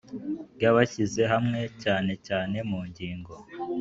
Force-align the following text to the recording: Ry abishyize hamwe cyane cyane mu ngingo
Ry 0.55 0.63
abishyize 0.69 1.21
hamwe 1.33 1.59
cyane 1.83 2.13
cyane 2.27 2.57
mu 2.69 2.79
ngingo 2.87 3.31